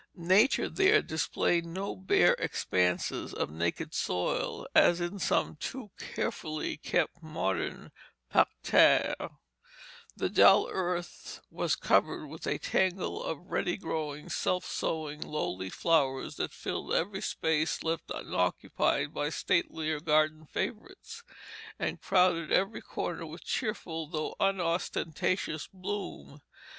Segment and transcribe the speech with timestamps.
[0.15, 7.21] Nature there displayed no bare expanses of naked soil, as in some too carefully kept
[7.21, 7.91] modern
[8.31, 9.29] parterres;
[10.17, 16.35] the dull earth was covered with a tangle of ready growing, self sowing, lowly flowers,
[16.37, 21.21] that filled every space left unoccupied by statelier garden favorites,
[21.77, 26.41] and crowded every corner with cheerful, though unostentatious, bloom.